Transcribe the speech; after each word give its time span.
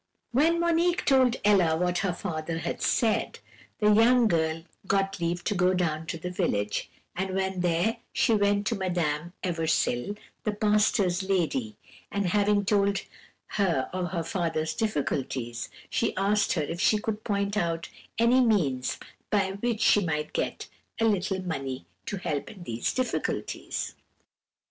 "When 0.31 0.59
Monique 0.59 1.05
told 1.05 1.35
Ella 1.45 1.77
what 1.77 1.99
her 1.99 2.11
father 2.11 2.57
had 2.57 2.81
said, 2.81 3.37
the 3.77 3.91
young 3.93 4.27
girl 4.27 4.63
got 4.87 5.19
leave 5.19 5.43
to 5.43 5.53
go 5.53 5.75
down 5.75 6.07
to 6.07 6.17
the 6.17 6.31
village, 6.31 6.89
and, 7.15 7.35
when 7.35 7.59
there, 7.59 7.97
she 8.11 8.33
went 8.33 8.65
to 8.65 8.75
Madame 8.75 9.33
Eversil, 9.43 10.17
the 10.43 10.53
pastor's 10.53 11.21
lady, 11.21 11.77
and 12.11 12.25
having 12.25 12.65
told 12.65 13.01
her 13.49 13.91
of 13.93 14.09
her 14.09 14.23
father's 14.23 14.73
difficulties, 14.73 15.69
she 15.87 16.17
asked 16.17 16.53
her 16.53 16.63
if 16.63 16.81
she 16.81 16.97
could 16.97 17.23
point 17.23 17.55
out 17.55 17.87
any 18.17 18.39
means 18.41 18.97
by 19.29 19.51
which 19.51 19.81
she 19.81 20.03
might 20.03 20.33
get 20.33 20.67
a 20.99 21.05
little 21.05 21.43
money 21.43 21.85
to 22.07 22.17
help 22.17 22.49
in 22.49 22.63
these 22.63 22.91
difficulties. 22.91 23.93